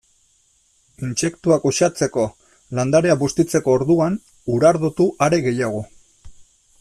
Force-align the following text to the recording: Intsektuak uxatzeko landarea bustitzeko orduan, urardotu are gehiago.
Intsektuak 1.07 1.67
uxatzeko 1.71 2.23
landarea 2.79 3.17
bustitzeko 3.21 3.77
orduan, 3.81 4.17
urardotu 4.55 5.11
are 5.27 5.45
gehiago. 5.49 5.87